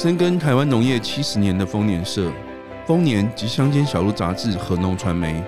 [0.00, 2.30] 深耕台湾农业七十年的丰年社、
[2.86, 5.42] 丰年及乡间小路杂志和农传媒，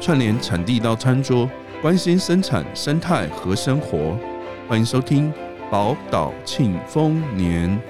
[0.00, 1.48] 串联产地到餐桌，
[1.80, 4.18] 关心生产生态和生活。
[4.66, 5.32] 欢迎收听
[5.70, 7.80] 宝岛庆丰年。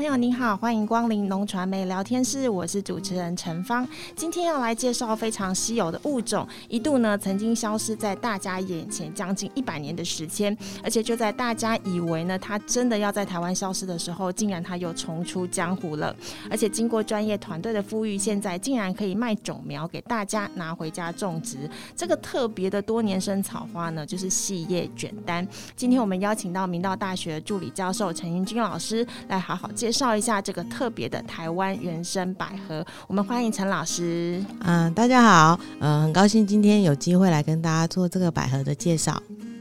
[0.00, 3.86] 朋友您好，欢迎光临农传媒聊天室，我是主持人陈芳。
[4.16, 16.16] 今天要来介绍非常稀有的物种，一度呢曾经消失在大家眼前将近一百年的时间，而且就在大家以为呢它真的要在台湾消失的时候，竟然它又重出江湖了。
[16.50, 21.68] 而且经过专业团队的复育，现在竟然可以卖种苗给大家拿回家种植。
[21.94, 25.46] 这个特别的多年生草花呢，就是细叶卷丹。
[25.76, 29.89] 今天我们邀请到明道大学助理教授陈云军老师来好好介。
[29.90, 34.40] 介绍一下这个特别的台湾原生百合，我们欢迎陈老师。
[34.60, 39.20] 嗯，大家好，嗯，很高兴今天有机会来跟大家做这个百合的介绍。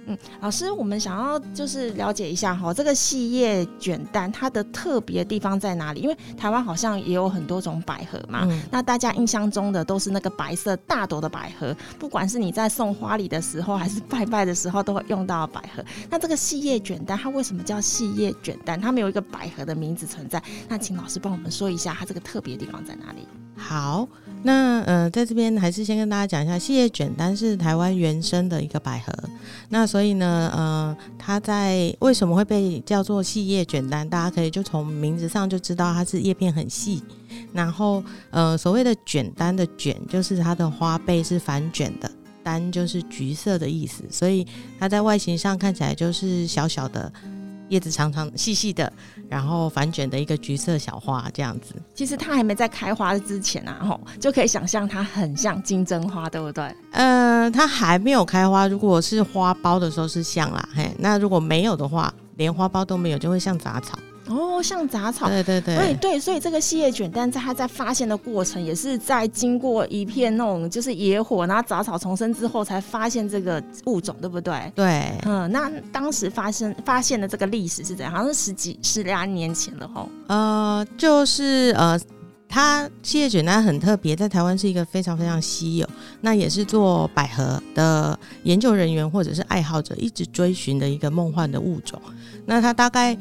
[0.09, 6.01] 嗯，老师，我们想要就是了解一下哈，这个细叶卷蛋它的特别地方在哪里？
[6.01, 15.85] 因为台湾好像也有很多种百合嘛，嗯、那大家印象中的都是那个白色大朵的百合，不管是你在送花礼的时候，还是拜拜的时候，都会用到百合。
[16.09, 18.81] 那这个细叶卷蛋它为什么叫细叶卷蛋？
[18.81, 20.41] 它没有一个百合的名字存在。
[20.67, 23.27] 那请老师帮我们说一下，它这个特别地方在哪里？
[23.55, 24.07] 好，
[24.41, 29.13] 那呃，在这边还是先跟大家讲一下，细叶卷丹是台湾原生的一个百合。
[29.67, 34.07] 那所以呢，呃，它在为什么会被叫做细叶卷丹？
[34.07, 37.03] 大家可以就从名字上就知道它是叶片很细。
[37.51, 38.01] 然后，
[38.31, 42.09] 呃，所谓的卷丹的卷，就是它的花背是反卷的，
[42.41, 44.47] 丹就是橘色的意思，所以
[44.79, 47.11] 它在外形上看起来就是小小的。
[47.69, 48.91] 叶子长长细细的，
[49.29, 51.75] 然后反卷的一个橘色小花这样子。
[51.95, 56.75] 其实它还没在开花之前啊，吼就可以想象它很像金针花，对不对？
[56.91, 63.97] 呃，它还没有开花，如果是花苞的时候是像啦，嘿，那如果没有的话，连花苞都没有，就会像杂草。
[64.29, 74.71] 哦，像杂草，对对对，对对，所以这个细叶卷丹在它在发现的过程，也是在经过一片那种就是野火，然后杂草丛生之后，才发现这个物种，对不对？
[74.75, 78.11] 对，嗯，那当时发生发现的这个历史是怎样？
[78.13, 80.07] 好像是十几十来年前了吼。
[80.27, 81.99] 呃，就是呃，
[82.47, 85.89] 它细叶卷丹很特别，在台湾是一个非常非常稀有，
[86.21, 91.99] 那也是做百合的研究人员或者是爱好者一直追寻的一个梦幻的物种。
[92.45, 93.17] 那它大概。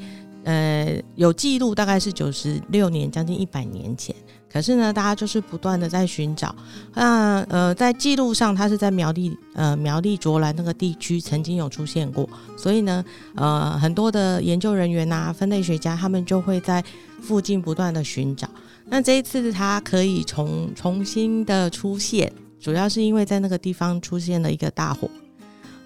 [0.49, 4.17] 呃，有记录大概是九十六年，将近一百年前。
[4.51, 6.57] 可是呢，大家就是不断的在寻找。
[6.95, 12.27] 那呃，在记录上，它是在苗栗呃苗栗卓兰那个地区曾经有出现过。
[12.57, 13.05] 所以呢，
[13.35, 16.83] 呃，很多的研究人员呐、啊，分类学家他们就会在
[17.21, 18.49] 附近不断的寻找。
[18.87, 25.11] 那这一次它可以重重新的出现，主要是因为在那个地方出现了一个大火。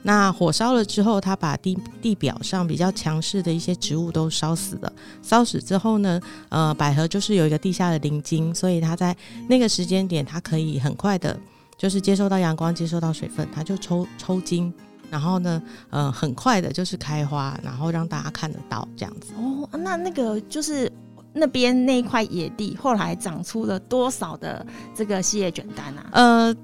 [0.04, 4.92] 那火烧了之后，它把地地表上比较强势的一些植物都烧死了。
[5.22, 9.16] 烧死之后呢，呃，百合就是有一个地下的灵晶，所以它在
[9.48, 11.38] 那个时间点，它可以很快的，
[11.78, 14.72] 就是接受到阳光，接受到水分，它就抽抽筋，
[15.08, 19.32] 然后呢，呃，很快的就是开花，然后让大家看得到这样子。
[19.36, 20.90] 哦，那那个就是
[21.32, 26.08] 那边那一块野地，后来长出了多少的这个细叶卷丹啊？
[26.10, 26.56] 呃。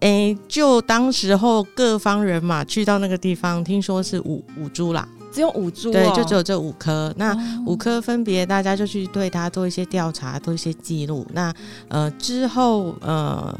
[0.00, 7.12] 诶、欸，就当时候各方人马去到那个地方，听说是五五株啦，只有五株，哦，对，就只有这五棵。
[7.16, 11.26] 那五棵分别，大家就去对它做一些调查，做一些记录。
[11.32, 11.54] 那
[11.88, 13.54] 呃之后呃，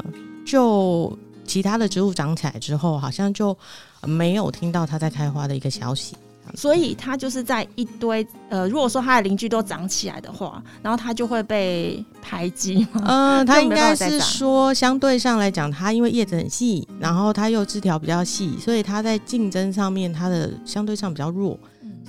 [0.45, 1.15] 就
[1.45, 3.55] 其他的植物长起来之后，好像就
[4.03, 6.15] 没有听到它在开花的一个消息。
[6.55, 13.01] 所以它就是在一堆呃，如果说它的邻居都长起来的话，然后它就会被排挤吗？
[13.05, 21.57] 嗯， 它应该是说相对上来讲，它因为叶子很细，然后它又枝条比较细，所以它在竞争上面它的相对上比较弱，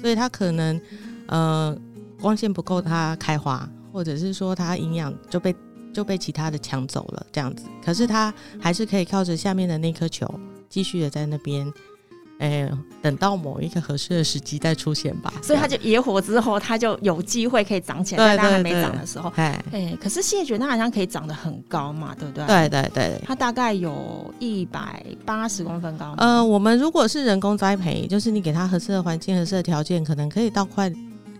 [0.00, 0.80] 所以它可能
[1.26, 1.76] 呃
[2.20, 5.54] 光线不够它开花，或者是说它营养就被
[5.92, 7.64] 就被其他的抢走了这样子。
[7.84, 10.28] 可是它还是可以靠着下面的那颗球
[10.68, 11.72] 继续的在那边。
[12.42, 15.32] 哎、欸，等到某一个合适的时机再出现吧。
[15.40, 19.32] 所以它就野火之后，它就有机会可以长起来，但它还没长的时候。
[19.36, 22.44] 哎、哎，可是细叶卷丹它好像可以长得很高嘛，对不对？
[22.44, 26.14] 对对对，它大概有一百八十公分高。
[26.18, 30.92] 呃，我们如果是人工栽培，就是你给它合适的环境、合适的条件，可能可以到快。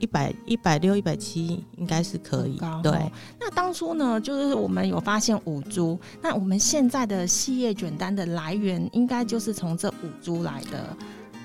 [0.02, 2.60] 一百一百六一百七应该是可以。
[2.82, 2.92] 对，
[3.38, 10.96] 那当初呢，就是我们有发现五株，那我们现在的细叶卷单的来源，应该就是从这五株来的。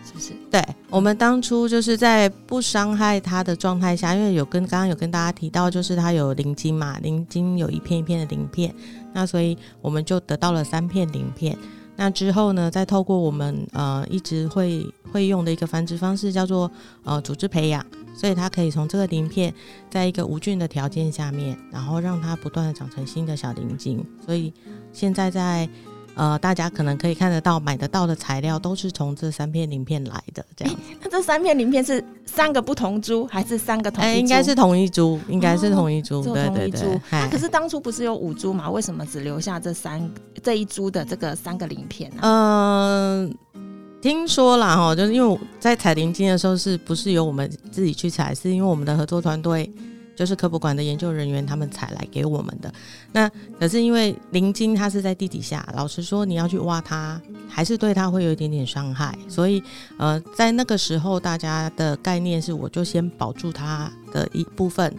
[0.08, 0.32] 是不是？
[0.50, 8.74] 对，我们当初就是在不伤害它的状态下，因为有跟刚刚有跟大家提到，就是它有鳞晶嘛，鳞晶有一片一片的鳞片，
[9.14, 11.58] 那所以我们就得到了三片鳞片。
[11.98, 16.72] 那之后呢，再透过我们呃一直会会用的一个繁殖方式，叫做
[17.04, 17.86] 呃组织培养，
[18.18, 19.54] 所以它可以从这个鳞片，
[19.90, 24.04] 在一个无菌的条件下面，然后让它不断的长成新的小鳞茎。
[24.26, 24.52] 所以
[24.92, 25.70] 现在在
[26.16, 30.44] 呃大家可能可以看得到买得到的材料，都是从这三片鳞片来的。
[30.56, 34.12] 这样，那这三片鳞片是三个不同株，还是三个同一株？
[34.12, 36.22] 哎，应该是同一株，应该是同一株。
[36.22, 37.02] 哦、对对对。
[37.12, 38.68] 那可是当初不是有五株嘛？
[38.68, 40.10] 为什么只留下这三
[40.42, 42.18] 这一株的这个三个鳞片呢？
[42.24, 43.62] 嗯、呃，
[44.02, 48.34] 听说啦哈，就是因为在采鳞晶的时候，是不是由我们自己去采？
[48.34, 49.72] 是因为我们的合作团队。
[50.16, 52.74] 就是科博馆的研究人员，他们采来给我们的。
[53.12, 53.30] 那
[53.60, 59.16] 可是因为鳞晶它是在地底下，老实说，你要去挖它，还是对它会有一点点伤害。
[59.28, 59.62] 所以，
[60.00, 64.92] 呃，在那个时候，大家的概念是，我就先保住它的一部分。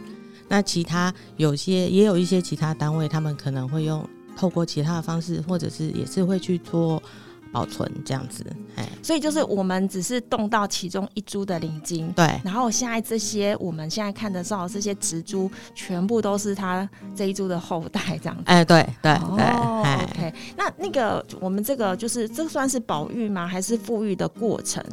[0.47, 7.03] 那其他有些也有一些其他单位，他们可能会用透过其他的方式，或者是也是会去做。
[7.53, 8.45] 保存这样子，
[8.77, 23.47] 哎，所以就是我们只是动到其中一株的鳞晶，对，然后现在这些我们现在看得到这些植株，全部都是它这一株的后代，这样子，哎，对对对，哦，OK，那那个我们这个就是这算是保育吗？
[23.47, 24.85] 还是富裕的过程？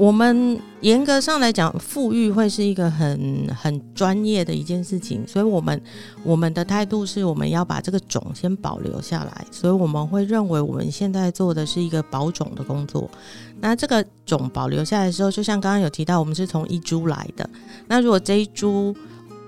[0.00, 5.78] 我们严格上来讲，复育会是一个很很专业的一件事情，所以我们
[6.24, 13.10] 我们的态度是我们要把这个种先保留下来，所以我们会认为我们现在做的是一个保种的工作。
[13.60, 17.50] 那这个种保留下来的时候，就像刚刚有提到，我们是从一株来的。
[17.86, 18.96] 那如果这一株，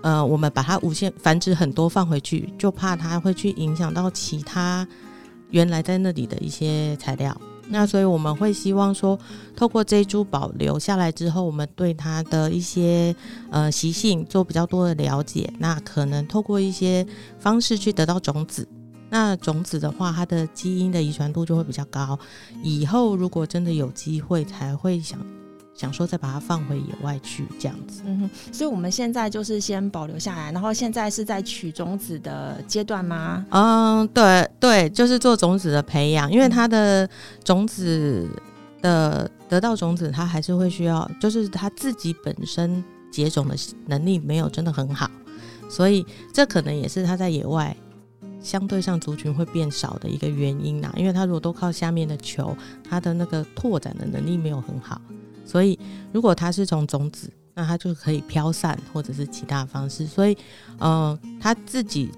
[0.03, 4.87] 呃，我们把它无限繁殖很多放回去，就怕它会去影响到其他
[5.49, 7.35] 原来在那里的一些材料。
[7.73, 9.19] 那所以我们会希望说，
[9.57, 13.17] 透过这一株保留下来之后，我们对它的一些
[13.51, 15.53] 呃习性做比较多的了解。
[15.59, 17.05] 那可能透过一些
[17.39, 18.69] 方式去得到种子。
[19.09, 22.19] 那种子的话，它的基因的遗传度就会比较高。
[22.63, 25.19] 以后如果真的有机会，才会想。
[25.75, 33.45] 想说再把它放回野外去这样子，嗯哼，所以我们现在就是先保留下来，然后现在是在取种子的阶段吗？
[33.51, 37.09] 嗯，对对，就是做种子的培养，因为它的
[37.43, 38.29] 种子
[38.83, 45.11] 的得到种子，它还是会需要，就是它自己本身结种的能力没有真的很好，
[45.71, 47.75] 所以这可能也是它在野外
[48.41, 52.55] 相对上族群会变少的一个原因呐，因为它如果都靠下面的球，
[52.89, 55.01] 它的那个拓展的能力没有很好。
[55.45, 55.79] 所以，
[56.13, 60.07] 如果它是从种子，那它就可以飘散，或者是其他方式。
[60.07, 60.37] 所以，
[60.79, 62.11] 呃，它自己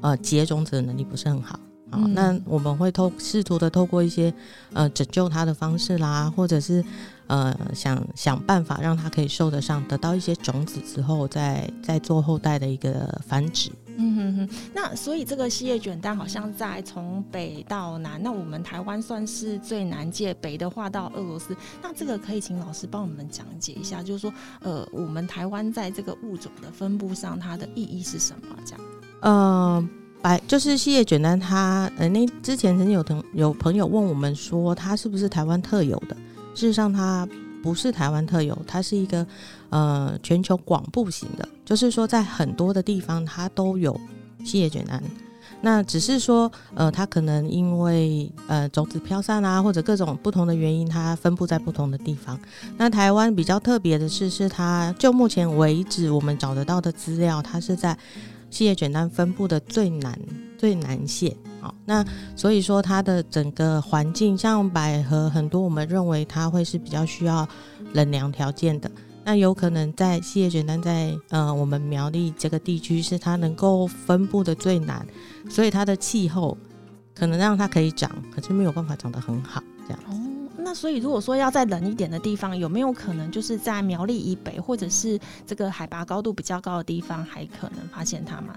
[0.00, 1.58] 呃结种子的能力不是很好。
[1.90, 4.32] 好，嗯、那我们会透试图的透过一些
[4.74, 6.84] 呃拯救它的方式啦，或者是
[7.28, 13.70] 呃想想办法让它可以受得上，得到一些种子之后，再再做后代的一个繁殖。
[14.00, 21.56] 嗯哼哼，那所以这个细叶卷单好像在从北到南，那我们台湾算是最南界，北的话到俄罗斯。
[21.82, 28.56] 那这个可以请老师帮我们讲解一下，就是说，呃，我们台湾在这个物种的分布上，它的意义是什么？
[28.64, 28.80] 这样？
[29.22, 29.88] 呃，
[30.22, 36.16] 白就是细叶卷单，它呃，那之前曾经有同有朋友问我们说，它是不是台湾特有的？
[36.54, 37.28] 事实上，它。
[37.60, 39.26] 不是台湾特有，它是一个
[39.70, 44.00] 呃全球广布型的，就是说在很多的地方它都有
[44.44, 45.02] 细叶卷单。
[45.60, 52.38] 那只是说呃它可能因为呃种子飘散啊，或者各种不同的原因，它分布在不同的地方。
[52.76, 57.98] 那台湾比较特别的是，是它就目前为止我们找得到的资料，它是在
[58.50, 60.16] 细叶卷单分布的最南
[60.56, 61.36] 最南线。
[61.60, 62.04] 好，那
[62.36, 67.48] 所以说它的整个环境，像百合很多，我们认为它会是比较需要
[67.94, 68.90] 冷凉条件的。
[69.24, 75.06] 那有可能在细叶卷单在呃我们苗栗这个地区是它能够分布的最南，
[75.50, 76.56] 所以它的气候
[77.14, 80.00] 可能让它可以长，可是没有办法长得很好这样。
[80.08, 80.14] 哦，
[80.56, 88.56] 那所以如果说要在冷一点的地方，有没有可能就是在苗栗以北，或者是这个海拔高度比较高的地方，还可能发现它吗？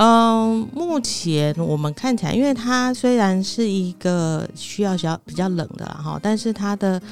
[0.00, 7.02] 嗯，目前我们看起来，因为它虽然是一个需要小比较冷的哈，但是它的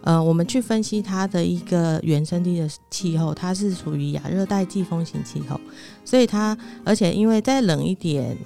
[0.00, 5.60] 呃，我们去分析它的一个原生地的气候，它是属于亚热带季风型气候，
[6.04, 8.36] 所以它而且因为再冷一点，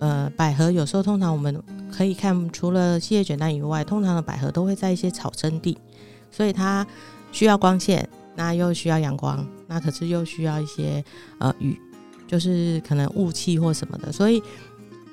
[0.00, 1.58] 呃，百合有时候通常我们
[1.90, 5.78] 可以看，除了细叶卷单以外，通常的百合都会在一些草生地，
[6.30, 6.86] 所以它
[7.32, 11.02] 需要光线，那又需要阳光，那可是又需要一些
[11.38, 11.80] 呃雨。
[12.26, 14.42] 就是可能雾气或什么的，所以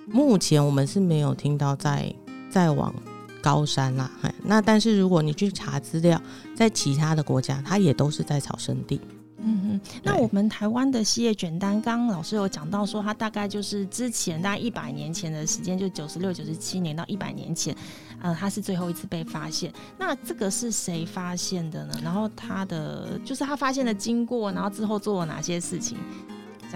[0.07, 2.13] 目前我们是没有听到在
[2.49, 2.93] 在往
[3.41, 4.09] 高山啦。
[4.43, 6.21] 那但是如果你去查资料，
[6.55, 8.99] 在其他的国家，它也都是在草生地。
[9.43, 17.75] 嗯嗯，那我们台湾的细叶卷丹，刚刚老师有讲到说，它大概就是之前大概一百年前的时间，就九十六、九十七年到一百年前，
[18.21, 19.73] 呃，它是最后一次被发现。
[19.97, 21.95] 那这个是谁发现的呢？
[22.03, 25.97] 然后它的就是他发现的经过，然后之后做了哪些事情？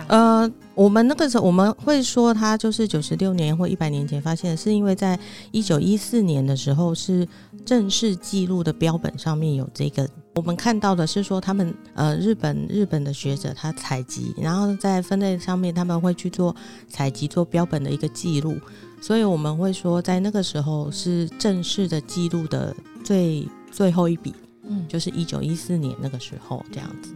[0.07, 5.19] 呃，我们那个时候我们会说它就是九十六年或一百年前发现的，是因为在
[5.51, 7.27] 一九一四年的时候是
[7.65, 10.07] 正式记录的标本上面有这个。
[10.35, 16.53] 我们看到的是说他们呃日本日本的学者他采集，然后在分类上面他们会去做
[16.89, 18.57] 采集做标本的一个记录，
[18.99, 24.33] 所以我们会说在那个时候是正式的记录的最最后一笔，
[24.67, 27.13] 嗯，就是一九一四年那个时候这样子。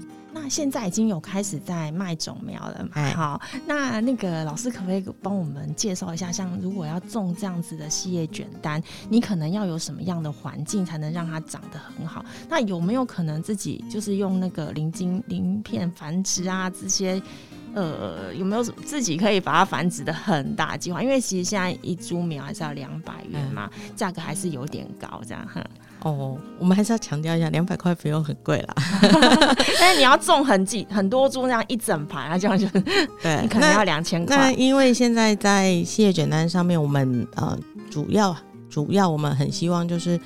[0.49, 2.89] 那现在已经有开始在卖种苗了嘛？
[2.93, 12.25] 哎、好，那那个老师可不可以帮我们介绍一下，像如果要种这样子的细叶卷丹，你可能要有什么样的环境才能让它长得很好？
[12.49, 16.67] 那有没有可能自己就是用那个鳞茎鳞片繁殖啊？
[16.67, 17.21] 这些
[17.75, 21.03] 呃，有没有自己可以把它繁殖的很大计划？
[21.03, 25.63] 因为其实现在一株苗还是要两百元嘛，价、嗯、格还是有点高，这样哈。
[26.01, 28.75] 哦，我们还是要强调一下，两百块不用很贵啦。
[29.79, 32.65] 但是你要种很几很多株，那样一整排，那这样就
[33.21, 34.37] 对，你可能要两千块。
[34.37, 37.57] 那因为现在在细叶卷单上面，我们呃
[37.91, 38.35] 主要
[38.69, 40.17] 主要我们很希望就是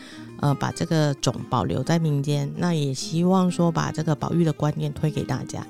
[0.41, 5.65] 呃把这个种保留在民间，那也希望说把这个保育的观念推给大家。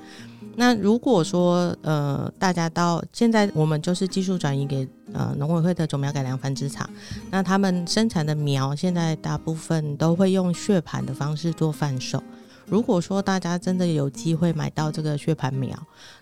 [0.56, 6.88] 那如果说呃，大家到现在我们就是技术转移给呃农委会的种苗改良繁殖场，
[7.30, 12.22] 那他们生产的苗现在大部分都会用穴盘的方式做贩售。
[12.66, 15.78] 如果说大家真的有机会买到这个穴盘苗，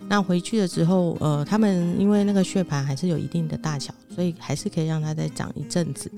[0.09, 6.11] 那回去了之后，呃，他们因为那个穴盘还是有一定的大小，所以还是可以让它再长一阵子。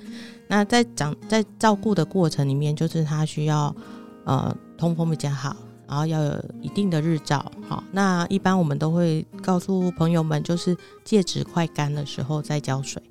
[0.48, 3.76] 那在长在照顾的过程里面，就是它需要
[4.24, 5.56] 呃通风比较好。
[5.88, 13.02] 然后要有一定的日照，好，那一般我们都会告诉朋友们，就是介质快干的时候再浇水，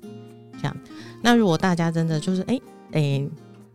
[0.57, 0.77] 这样。
[1.21, 2.59] 那如果大家真的就是哎
[2.91, 3.27] 哎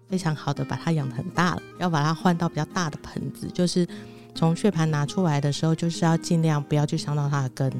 [0.08, 3.86] 非常好的把它养得很大了，要把它换到比较大的盆子，就是
[4.34, 7.72] 从穴盘拿出来的时候，就是要尽量不要去伤到它的根。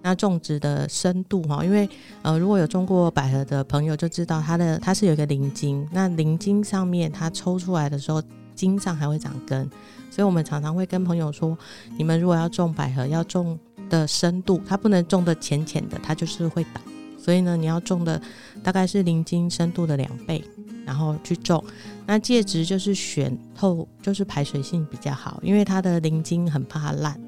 [0.00, 1.88] 那种植的深度哈，因为
[2.22, 8.22] 呃如果有种过百合的朋友就知道它的它是有一个鳞茎，那鳞茎上面它抽出来的时候，
[8.58, 9.70] 茎上还会长根。
[10.10, 11.56] 所以我们常常会跟朋友说，
[11.96, 13.56] 你们如果要种百合，要种
[13.88, 16.80] 的深度，它不能种的浅浅的，它就是会倒。
[17.16, 18.20] 所以呢，你要种的
[18.62, 20.42] 大概是鳞茎深度的两倍，
[20.84, 21.62] 然后去种。
[22.06, 27.20] 那介质就是选透，就是排水性比较好，因为它的鳞茎很怕烂。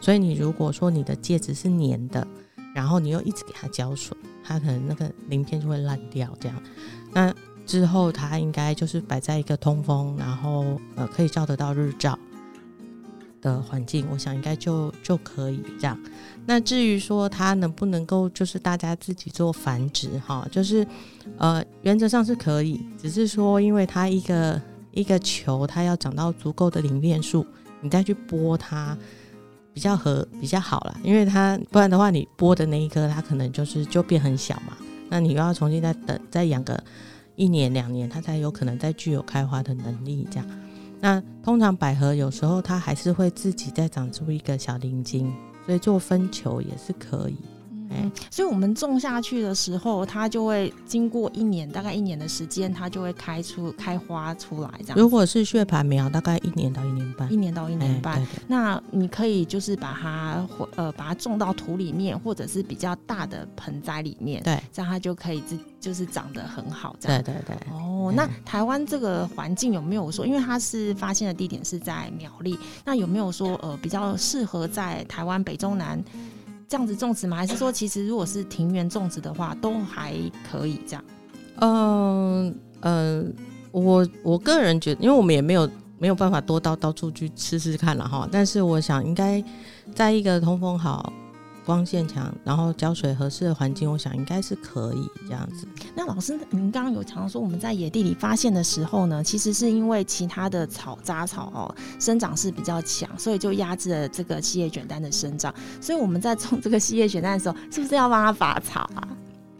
[0.00, 2.26] 所以你如果说你的介质是黏的，
[2.74, 6.32] 然后你又一直给它浇水，它可能那个鳞片就会烂掉。
[6.40, 6.62] 这样，
[7.12, 7.34] 那。
[7.64, 12.18] 之后，它应该就是摆在一个通风，然后呃可以照得到日照
[13.40, 15.98] 的环境，我想应该就就可以这样。
[16.44, 20.86] 那至于说它能不能够就是大家自己做繁殖哈，就是
[21.38, 27.46] 呃原则上是可以，只是说因为它一个一个球它要长到足够的鳞片数，
[27.80, 28.96] 你再去播它
[29.72, 34.76] 比较合比较好啦，因为它不然的话你播的那一颗它可能就是就变很小嘛，
[35.08, 36.82] 那你又要重新再等再养个。
[37.34, 40.26] 一年两年，它才有可能再具有开花的能力。
[40.30, 40.46] 这样，
[41.00, 45.32] 那通常百合有时候它还是会自己再长出一个小鳞茎，
[45.66, 47.36] 所以做分球也是可以。
[47.96, 54.70] 嗯，所以我们种下去的时候，它就会经过一年，大概一年的时间，它就会开出开花出来。
[54.80, 58.20] 这样，如果是血盘苗，大概一年到一年半，一年到一年半。
[58.46, 60.46] 那你可以就是把它
[60.76, 66.94] 呃把它种到土里面，或者是比较大的盆栽里面，对，这样它就可以自就是长得很好。
[67.00, 67.56] 这样，对对对。
[67.72, 76.02] 哦，那台湾这个环境有没有说，因为它是发现的地点是在苗栗，那有没有说呃比较适合在台湾北中南？
[76.72, 77.36] 这样子种植吗？
[77.36, 80.14] 还是说，其实如果是庭园种植的话，都还
[80.50, 81.04] 可以这样？
[81.56, 83.34] 嗯嗯、
[83.72, 88.26] 我我个人觉得，因为我们也没有没有办法多到到处去试试看了哈。
[88.32, 89.44] 但是我想，应该
[89.94, 91.12] 在一个通风好。
[91.64, 95.66] 光线强，然后浇水合适的环境，我想应该是可以这样子。
[95.94, 105.54] 那老师，您刚刚有常说我们在野地里发现的时候呢，其实是因为其他的草杂草哦生长是比较强，所以就压制了这个细叶卷丹的生长。
[105.80, 109.08] 所以我们在种这个细叶卷丹的时候，是不是要帮它拔草啊？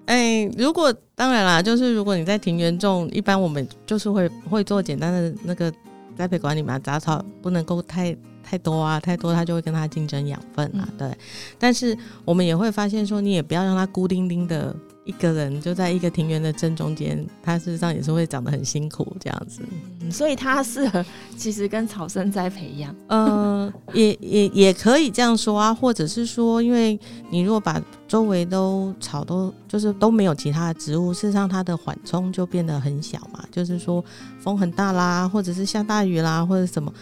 [0.06, 5.72] 哎，如果当然啦，就是如果你在庭园种，一般我们就是会会做简单的那个
[6.16, 8.16] 栽培管理嘛，杂草不能够太。
[8.52, 10.86] 太多啊，太多它就会跟它竞争养分啊。
[10.86, 11.18] 嗯、对，
[11.58, 14.76] 但是我们也会发现说，你也不要让它孤零零的。
[15.04, 19.60] 一个人就在一个庭园的正中间，它事实上也是会长得很辛苦这样子，
[20.00, 21.04] 嗯、所以它适合
[21.36, 26.96] 其实跟草生栽培一样， 呃，也也也可以这样说啊，或者是说，因为
[27.30, 34.04] 你如果把周围都草都就是都没有其他的植物，事实上它的缓冲就变得很小嘛，就是说
[34.38, 36.94] 风很大啦，或者是下大雨啦，或者什么，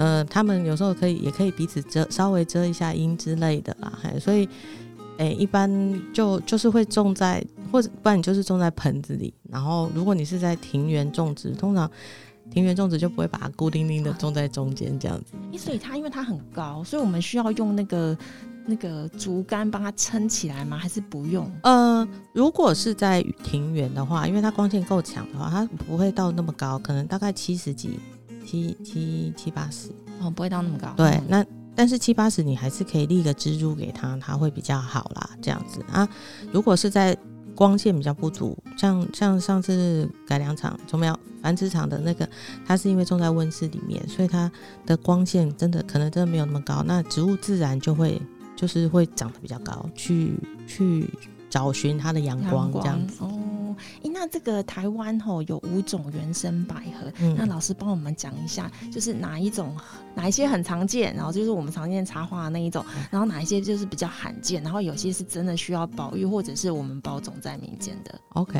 [0.00, 4.48] 呃，他们有时候可以也可以彼此遮稍微遮一下阴之类的啦，所以。
[5.18, 5.70] 诶、欸，一般
[6.14, 9.34] 就就是会种在，或者不然你就是种在盆子里。
[9.50, 11.90] 然后，如果你是在庭园种植，通常
[12.50, 15.34] 庭园种植就不会把它孤零零的种在中间这样子。
[15.52, 18.16] 欸、所以它因为它很高，所以我们需要用那个
[18.64, 20.78] 那个竹竿帮它撑起来吗？
[20.78, 21.46] 还是不用？
[21.64, 27.98] 呃，如果是在庭园的话，因为它光线够强的话，它不会到那么高，可能大概七十几、
[28.44, 29.88] 七七七八十
[30.20, 30.92] 哦，不会到那么高。
[30.96, 31.46] 对，嗯、那。
[31.72, 35.30] 但是七八十你还是可以立个支柱给它，它会比较好啦。
[35.40, 36.06] 这样子啊，
[36.52, 37.16] 如果是在
[37.54, 42.28] 光线比较不足，像像上次改良场种苗繁殖场的那个，
[42.66, 44.50] 它是因为种在温室里面，所以它
[44.84, 48.20] 的光线真的可能真的没有那么高，那植物自然就会
[48.56, 50.34] 就是会长得比较高，去
[50.66, 51.08] 去
[51.48, 53.22] 找寻它的阳光这样子。
[54.02, 59.76] 欸、那这个台湾吼有五种原生百合，嗯、那老师帮我们讲一下，就是哪一种
[60.14, 68.18] 哪一些很常见，然后就是我们常见插花的那一种，然后哪一些就是比较罕见，然后有些是真的需要保育，或者是我们保种在民间的。
[68.30, 68.58] OK，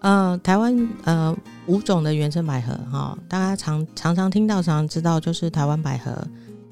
[0.00, 1.34] 呃，台湾呃
[1.66, 6.14] 五种的原生百合哈，大家常常常听到、常常知道，就是台湾百合、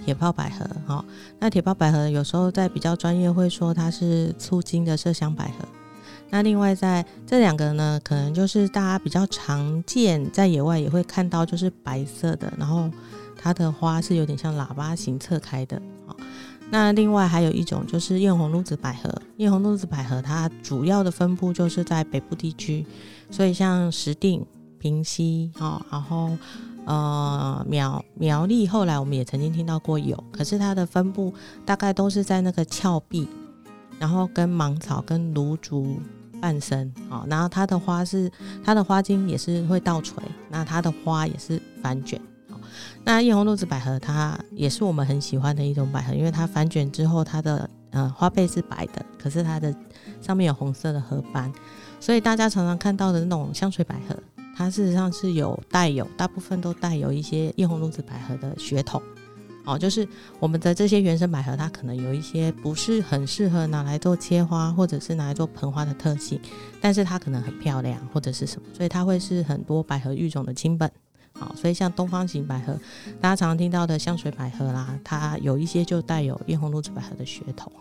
[0.04, 1.04] 铁炮百合哈。
[1.38, 5.66] 那铁炮百合有时候在比较专业会说它是粗茎的麝香百合。
[6.33, 12.91] 那另外在这两个呢，可能就是大家比较常见，在野外也会看到，就是白色的，然后
[13.37, 15.81] 它的花是有点像喇叭形侧开的。
[16.71, 22.87] 那另外还有一种就是艳红露子百合，艳红露子百合它主要的分布就是在北部地区，
[23.31, 24.43] 所以像石碇、
[24.79, 26.31] 平溪，哦，然后
[26.87, 31.35] 呃苗苗栗，后来我们也曾经听到过有，可是它的分布
[31.67, 33.29] 大概都是在那个峭壁，
[33.99, 35.99] 然后跟芒草跟芦竹。
[36.42, 38.28] 半生好，然后它的花是
[38.64, 42.20] 它的花茎也是会倒垂，那它的花也是反卷。
[43.05, 49.72] 那艳红露子百合它也是我们很喜欢的一种百合，因为它反卷之后，它的呃花背是白的，可是它的
[50.20, 51.52] 上面有红色的褐斑，
[52.00, 54.16] 所以大家常常看到的那种香水百合，
[54.57, 59.00] 它事实上是有带有大部分都带有一些艳红露子百合的血统。
[59.64, 60.07] 哦，就是
[60.40, 66.40] 我们的这些原生百合，它可能有一些不是很适合拿来做切花，或者是拿来做盆花的特性，
[66.81, 70.90] 但是它可能很漂亮，或者是什么，所以它会是很多百合育种的亲本。
[71.35, 72.79] 好，所以像东方型百合，
[73.20, 77.72] 大家常常听到的香水百合啦，它有一些就带有艳红露子百合的血统。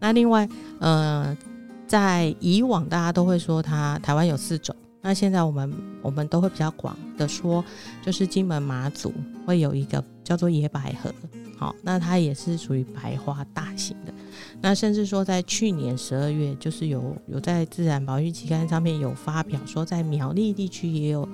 [0.00, 0.48] 那另外，
[0.80, 1.36] 呃，
[1.86, 4.74] 在以往大家都会说它台湾有四种。
[5.04, 7.62] 那现在我们我们都会比较广的说，
[8.02, 9.12] 就是金门马祖
[9.44, 11.14] 会有一个叫做野百合，
[11.58, 14.14] 好，那它也是属于白花大型的。
[14.62, 21.28] 那甚至说在去年十二月，就是有有在自然保育期刊上面有发表说，在苗栗地区也有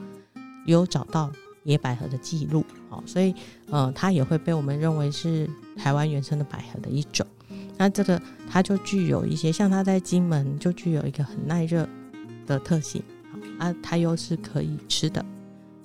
[0.66, 1.30] 有找到
[1.62, 3.33] 野百合的记录，好，所以
[3.70, 7.24] 呃，它也会被我们认为是台湾原生的百合的一种。
[7.78, 11.88] 那这个它就具有一些，像它在金门就具有一个很耐热
[12.48, 13.00] 的特性。
[13.60, 15.24] 啊，它又是可以吃的，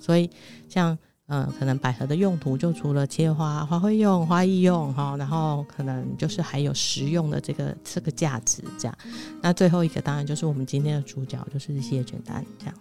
[0.00, 0.28] 所以
[0.68, 8.96] 像呃，可能百合的用途就除了切花、花卉用、花艺用哈，然后可能就是还有食用的这个这个价值这样。
[9.42, 12.74] 那最后一个当然就是我们今天的主角，就是细叶卷丹这样。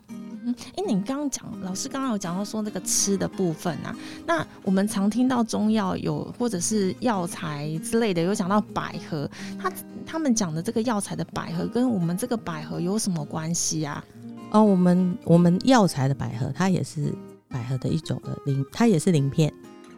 [0.47, 3.95] 嗯，哎、欸，你刚刚讲老师刚刚有讲到说那个吃的部分啊，
[4.27, 9.27] 那我们常听到中药有或者是药材之类的有讲到百合，
[9.60, 9.73] 他
[10.05, 14.05] 他们讲的这个药材的百合跟我们这个百合有什么关系啊？
[14.51, 17.13] 哦，我们我们药材的百合，它也是
[17.49, 19.51] 百合的一种的鳞，它也是鳞片，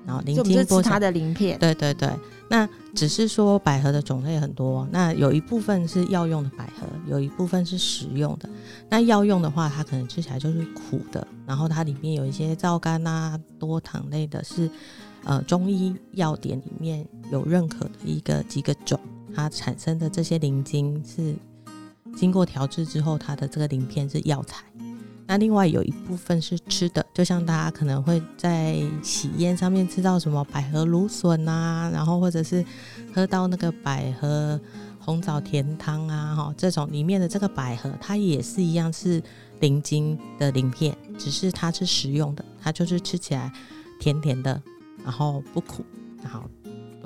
[0.05, 1.59] 然后鳞茎剥它的鳞片。
[1.59, 2.09] 对对对，
[2.49, 8.49] 那只是说百合的种类很多，那有一部分是药用的百合，有一部分是食用的。
[8.89, 14.71] 那药用的话，它可能吃起来就是苦的，然后它里面有一些皂苷啊、多糖类的是，是
[15.23, 18.99] 呃中医药典里面有认可的一个几个种，
[19.35, 21.35] 它产生的这些鳞茎是。
[22.17, 24.65] 经过调制之后，它的这个鳞片是药材。
[25.27, 32.65] 那另外有一部分是吃的，就像大家可能会在喜宴上面吃到什么百合芦笋啊，然后或者是
[33.13, 34.59] 喝到那个百合
[34.99, 39.21] 红枣甜汤啊，哈，这种里面的这个百合，它也是一样是
[39.59, 43.51] 鳞茎的鳞片，只是它是食用的，它就是吃起来
[43.99, 44.59] 甜甜的，
[45.03, 45.85] 然后不苦。
[46.23, 46.41] 然后，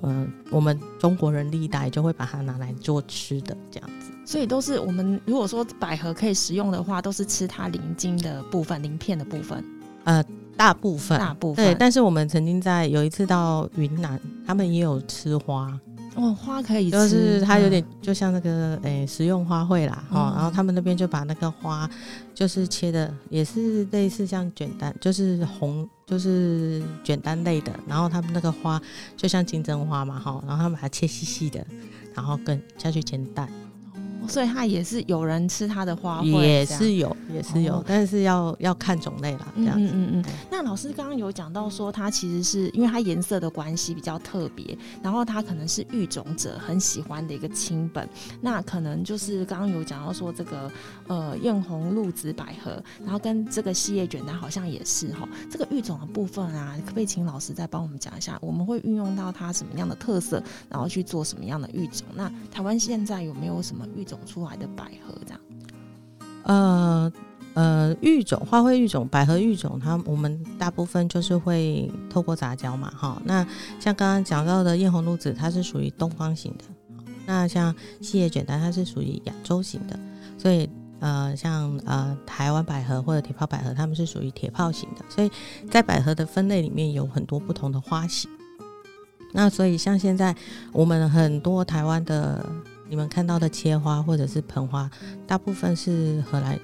[0.02, 4.12] 呃，我们中国人历代就会把它拿来做吃的这样子。
[4.26, 9.64] 所以都是我们如果说百合可以食用的话，都是吃它鳞茎的部分、鳞片的部分。
[10.04, 10.24] 呃，
[10.56, 11.66] 大部分，大部分。
[11.66, 15.80] 对，但是我们曾经在有一次到云南，他们也有吃花。
[16.16, 21.90] 哦，花可以吃，就是它有点就像那个诶、欸、食用花卉啦，哦、嗯，然后他们那边就把那个花
[22.36, 28.82] 就是切的也是类似像卷单，就是红就是卷单类的，然后他们那个花
[29.16, 31.66] 就像金针花嘛，哈，然后他们把它切细细的，
[32.14, 33.48] 然后跟下去煎蛋。
[34.28, 39.54] 所以它也是有人吃它的花卉，也是有，也是有，哦、但是要要看种类啦。
[39.56, 40.34] 这样子，嗯嗯嗯。
[40.50, 48.08] 那老师刚刚有讲到说，它其实是因为它颜色的关系比较特别，然后它可能是育种者很喜欢的一个亲本。
[48.40, 50.72] 那可能就是刚刚有讲到说这个
[51.08, 55.28] 呃艳红露子百合，然后跟这个细叶卷丹好像也是哈。
[55.50, 58.38] 这个育种的部分啊，可不可以请老师再帮我们讲一下？
[58.42, 62.06] 我们会运用到它什么样的特色，然后去做什么样的育种？
[62.14, 64.20] 那台湾现在有没有什么育种？
[64.26, 65.40] 出来的百合这样，
[66.44, 67.12] 呃
[67.54, 73.22] 呃，育种花卉育种百合育种，它我们大部分就是会透过杂交嘛，哈。
[73.26, 73.46] 那
[73.78, 76.64] 像刚刚讲到的艳红露子，它是属于东方型的；
[77.26, 80.00] 那像细叶卷单，它是属于亚洲型的。
[80.38, 80.70] 所以
[81.02, 85.04] 呃，像呃台湾百合或者铁炮百合，它们是属于铁炮型的。
[85.10, 85.30] 所以
[85.70, 88.32] 在百合的分类里面有很多不同的花型。
[89.34, 90.34] 那所以像现在
[90.72, 92.46] 我们很多台湾的。
[92.92, 94.92] 你们看到的切花或者是盆花，
[95.26, 96.60] 大部分是荷兰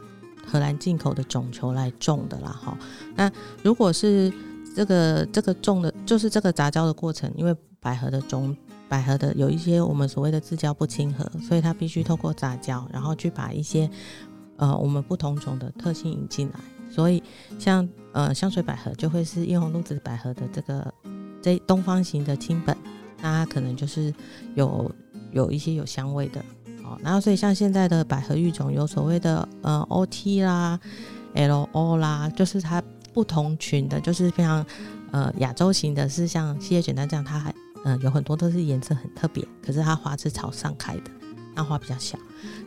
[0.45, 2.77] 荷兰进口的种球来种的啦，哈。
[3.15, 3.31] 那
[3.63, 4.29] 如果是
[4.75, 8.53] 这个这个种的，就是这个杂交的过程，因为百合的种
[8.89, 13.89] 百合的有一些我们所谓的自交不亲和，所以它必须透过杂交，然后去把一些
[14.57, 16.59] 呃我们不同种的特性引进来。
[16.91, 17.23] 所以
[17.57, 20.93] 像呃香水百合就会是艳红露子百合的这个
[21.41, 22.75] 这东方型的亲本，
[23.21, 24.13] 那它可能就是
[24.55, 24.91] 有。
[25.31, 26.39] 有一些有香味的，
[26.83, 30.79] 哦，然后所以像现在的百合育种有所谓的呃 OT 啦、
[31.35, 32.81] LO 啦，就是它
[33.13, 34.65] 不同群的，就是非常
[35.11, 41.11] 呃亚洲型的，是像细叶卷单这样，它还嗯、有很多都是颜色很特别，可是它花是朝上开的，
[41.55, 42.17] 那花比较小。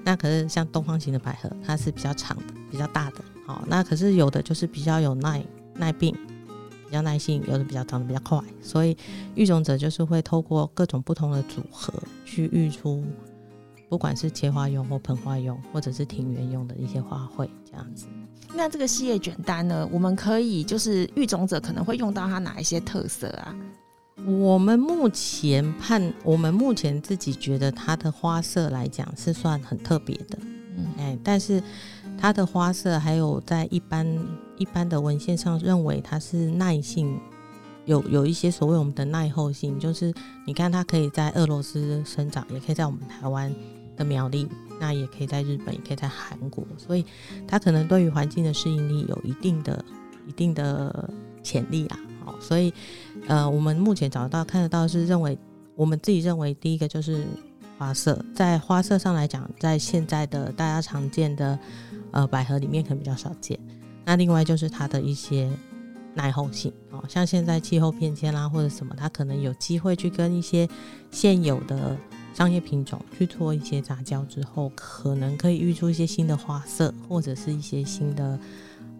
[0.02, 5.44] 那可是像东方型的百合，它是比较长的、比较大的，哦，那可是有的就是比较有耐
[5.74, 6.14] 耐病。
[6.90, 8.96] 比较耐性，有的比较长得比较快，所以
[9.36, 13.04] 育种者就是会透过各种不同的组合去育出，
[13.88, 18.06] 不管是切花用或盆花用，或者是庭园用的一些花卉这样子。
[18.56, 23.54] 那这个细叶卷单呢，我们可以就是育种者可能会用到它哪一些特色啊？
[24.26, 30.36] 我们目前判，我们目前自己觉得它的花色来讲是算很特别的，
[30.76, 31.62] 嗯，哎，但是。
[32.20, 34.06] 它的花色还有在一般
[34.58, 37.18] 一般的文献上认为它是耐性，
[37.86, 40.12] 有有一些所谓我们的耐候性，就是
[40.46, 43.50] 你看它可以在俄罗斯生长，也可以在我们台湾
[43.96, 44.46] 的苗栗，
[44.78, 47.06] 那也可以在日本，也可以在韩国，所以
[47.48, 49.82] 它可能对于环境的适应力有一定的
[50.28, 51.08] 一定的
[51.42, 51.98] 潜力啦。
[52.22, 52.70] 好，所以
[53.28, 55.38] 呃，我们目前找到看得到是认为
[55.74, 57.24] 我们自己认为第一个就是
[57.78, 61.58] 花色，在花色上来讲，在现在的大家常见的。
[62.12, 63.58] 呃，百合里面可能比较少见。
[64.04, 65.50] 那另外就是它的一些
[66.14, 70.68] 耐候性哦，像现在气候变迁啦或者什么，它可能有机会去跟一些
[71.10, 71.96] 现有的
[72.34, 78.38] 商业品种去做一些杂交之后，可能可以育出一些新的花色或者是一些新的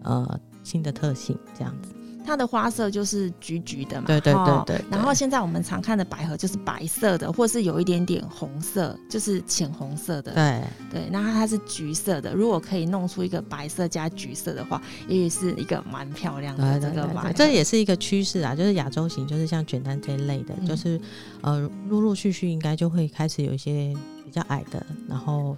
[0.03, 1.93] 呃新的特性这样子。
[2.23, 4.85] 它的花色就是橘橘的嘛，对对对对，对。
[4.89, 10.33] 然后现在我们常看的百合就是白色的，或是有一点点红色，就是浅红色的。
[10.33, 12.33] 对对，那它是橘色的。
[12.33, 17.31] 如果可以弄出一个白色加橘色的话，也许是一个蛮漂亮的这个吧。
[17.35, 20.99] 这也是一个趋势啊，就是亚洲型，就是像卷单这一类的，嗯、就是
[21.41, 25.57] 呃，陆陆续续应该就会开始有一些比较矮的，然后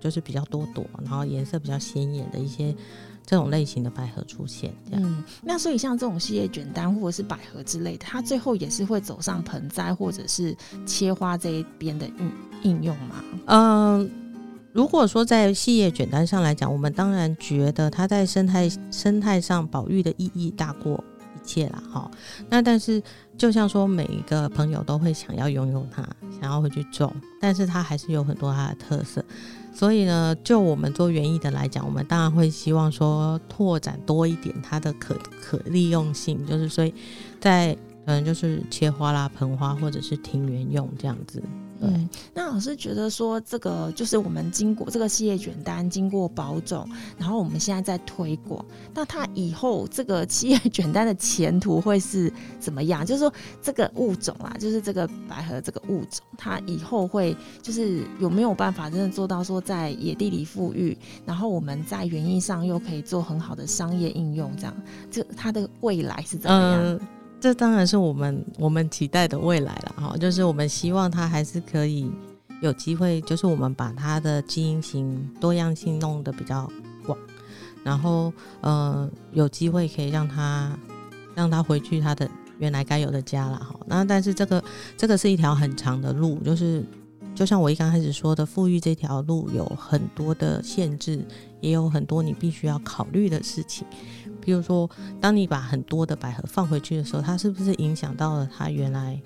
[0.00, 2.74] 就是比较多朵，然后颜色比较鲜艳的一些。
[3.26, 5.02] 这种类型的百合出现，这样。
[5.02, 12.32] 嗯，那所以像这种细叶卷单或者是百合之类的，它最后也是会走上盆栽或者是切花这一边的应
[12.62, 13.24] 应用吗？
[13.46, 14.10] 嗯，
[14.72, 21.02] 如果说在细叶卷单上来讲，我们当然觉得它在生态生态上保育的意义大过
[21.34, 21.82] 一切啦。
[21.90, 22.10] 哈。
[22.50, 23.02] 那但是
[23.38, 26.06] 就像说，每一个朋友都会想要拥有它，
[26.40, 27.10] 想要回去种，
[27.40, 29.24] 但是它还是有很多它的特色。
[29.74, 36.94] 所以呢，就我们做园艺的来讲，我们当然会希望说拓展多一点它的可可利用性，就是所以
[37.40, 37.74] 在
[38.06, 41.42] 可能就是切花啦、盆花或者是庭园用这样子。
[41.86, 53.04] 嗯，那老师觉得说，这个就是我们经过这个企业卷单经过保种，然后我们现在在推广，那它以后这个 企业卷单的前途会是怎么样？
[53.04, 64.74] 就是说这个物种啊，就是这个百合这个物种，它以后会就是有没有办法真的做到说在野地里富裕，然后我们在园艺上又可以做很好的商业应用，这样，
[65.10, 66.82] 这它的未来是怎么样？
[66.82, 67.00] 嗯
[67.44, 72.10] 这当然是我们我们期待的未来了哈，就是我们希望它还是可以
[72.62, 76.66] 有机会，就是我们把它的基因型多样性弄得比较
[77.04, 77.18] 广，
[77.84, 80.74] 然后呃有机会可以让它
[81.34, 82.26] 让它回去它的
[82.60, 83.78] 原来该有的家了哈。
[83.84, 84.64] 那但是这个
[84.96, 86.82] 这个是一条很长的路，就是
[87.34, 91.22] 就像我一刚开始说的，复育这条路有很多的限制，
[91.60, 93.86] 也有很多你必须要考虑的事情。
[94.44, 94.88] 比如说，
[95.20, 99.18] 当你把很多的百合放回去的时候，它是不是影响到了它原来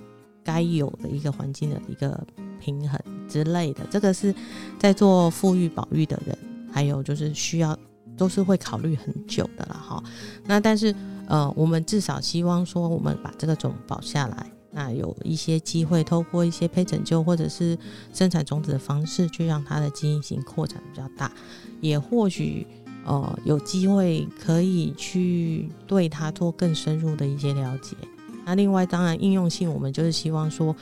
[0.44, 2.24] 该有的一个环境的一个
[2.60, 3.84] 平衡之类的？
[3.90, 4.32] 这个是
[4.78, 6.38] 在做复育保育的人，
[6.72, 7.76] 还有就是需要
[8.16, 10.02] 都是会考虑很久的了哈。
[10.46, 10.94] 那但是
[11.26, 17.76] 呃，我们至少希望说，我们把这个种保下来，那有一些机会透过一些胚拯救或者是
[18.14, 21.32] 生产种子的方式，去让它的基因型扩展比较大，
[21.80, 22.66] 也或许。
[23.08, 27.96] 呃，有机会可以去对它做更深入的一些了解。
[28.44, 30.76] 那另外，当然应用性，我们就是希望说，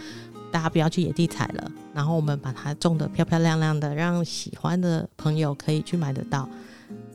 [0.51, 6.49] 大家不要去野地采了，然后我们把它种得漂漂亮亮的，让喜欢的朋友可以去买得到，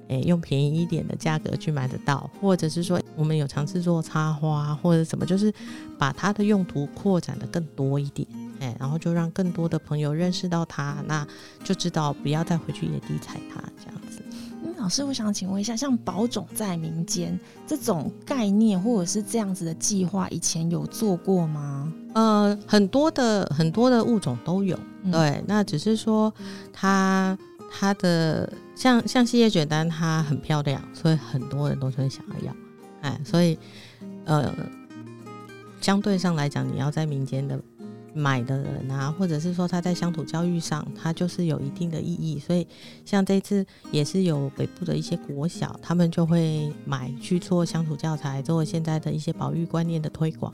[0.07, 5.53] 诶，用便宜一点的价格去买得到，或者是说，我们有尝试做插花或者什么，就是
[5.97, 8.25] 把它的用途扩展得更多一点，
[8.59, 11.27] 诶，然后就让更多的朋友认识到它，那
[11.65, 14.00] 就知道不要再回去野地采它这样
[14.63, 14.71] 子。
[14.77, 21.91] 老师，我想请问一下，像保种在民间这种概念，或者是这样子的计划，以前有做过吗？
[22.13, 26.33] 呃，很多的很多的物种都有，嗯、对，那只是说
[26.73, 27.37] 它
[27.71, 32.55] 它的像像细叶卷丹，它很漂亮，所以很多人都会想要要，
[33.01, 33.57] 哎，所以
[34.25, 34.53] 呃，
[35.79, 37.59] 相对上来讲，你要在民间的。
[38.13, 42.37] 买的人啊，或者是说他在乡土教育上，他就是有一定的意义。
[42.39, 42.67] 所以
[43.05, 50.53] 像这次也是有北部的一些国小，他们就会买去做乡土教材，做现在的一些保育观念的推广。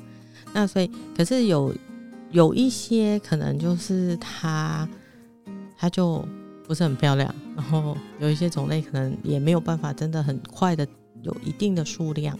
[0.53, 1.73] 那所以，可是有
[2.31, 4.87] 有一些可能就是它
[5.77, 6.23] 它就
[6.67, 10.87] 不是很漂亮，然后有一些种类可能也没有办法真的很快的
[11.21, 12.37] 有一定的数量。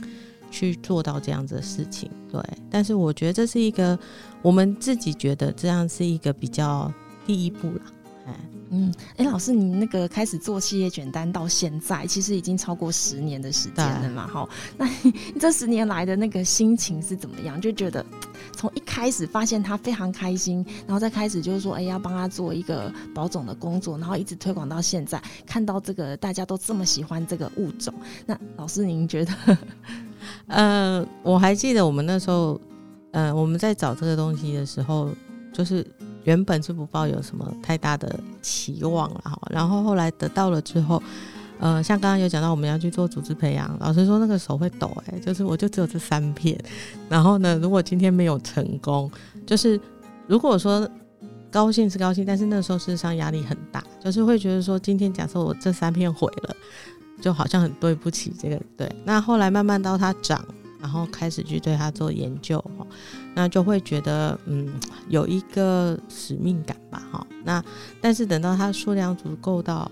[0.49, 2.41] 去做到这样子的事情，对。
[2.69, 3.97] 但是我觉得这是一个，
[4.41, 6.91] 我们自己觉得这样是一个比较
[7.25, 7.81] 第一步啦。
[8.27, 8.33] 哎，
[8.71, 14.27] 嗯，哎、欸，老师，你那个开始做企业卷单到现在，其实已经超过十年的时间了嘛？
[14.27, 17.59] 哈， 那你这十年来的那个心情是怎么样？
[17.61, 18.05] 就觉得
[18.51, 27.93] 从一开始发现他非常开心，然后再开始就是说，哎、欸，要帮他做一个保种的工作，然后一直推广到现在，看到这个大家都这么喜欢这个物种，
[28.25, 29.57] 那老师您觉得？
[30.47, 32.59] 呃，我还记得我们那时候，
[33.11, 35.09] 呃，我们在找这个东西的时候，
[35.53, 35.85] 就是
[36.23, 39.39] 原本是不抱有什么太大的期望了哈。
[39.49, 41.01] 然后后来得到了之后，
[41.59, 46.57] 呃，像刚刚有讲到我们要去做组织培养，老师说那个手会抖，哎，就是我就只有这三片。
[47.09, 49.09] 然后呢，如果今天没有成功，
[49.45, 49.79] 就是
[50.27, 50.87] 如果说
[51.49, 56.55] 高兴是高兴，但是那时候事实上压力很大，就是会觉得说今天假设我这三片毁了。
[57.19, 58.89] 就好像很对不起这个，对。
[59.03, 60.45] 那后来慢慢到它长，
[60.79, 62.63] 然后开始去对它做研究，
[63.33, 64.71] 那就会觉得嗯
[65.09, 67.27] 有一个使命感吧，哈。
[67.43, 67.63] 那
[67.99, 69.91] 但是等到它数量足够到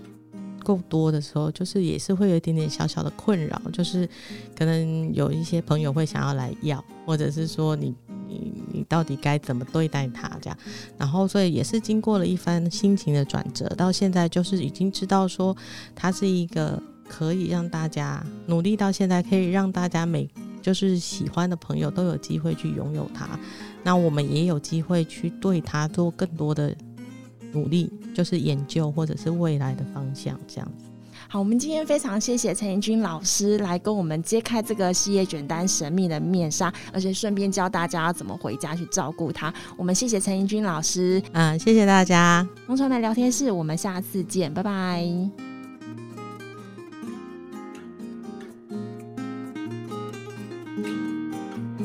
[0.62, 4.08] 够多的时候，就是也是会有一点点小小的困扰，就是
[4.56, 7.92] 可能有一些朋友会想要来要，或者是说你
[8.28, 10.56] 你你到底该怎么对待它这样。
[10.96, 15.56] 然后所以也是经过了一番心情的转折，到现在就是已经知道说
[15.94, 16.80] 它是一个。
[17.08, 20.28] 可以让大家努力到现在，可以让大家每
[20.60, 23.28] 就是喜欢的朋友都有机会去拥有它。
[23.82, 26.74] 那我们也有机会去对它做更多的
[27.52, 30.84] 努力，就是研究或者是未来的方向这样子。
[31.28, 39.52] 好，我们今天非常谢谢陈怡君老师来跟我们揭开这个细叶卷单神秘的面纱，而且顺便教大家要怎么回家去照顾它。
[39.76, 42.46] 我们谢谢陈怡君老师，嗯，谢谢大家。
[42.68, 45.45] 农传媒聊天室，我们下次见，拜拜。